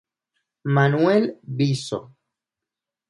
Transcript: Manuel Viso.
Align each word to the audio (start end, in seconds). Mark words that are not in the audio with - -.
Manuel 0.75 1.37
Viso. 1.43 1.99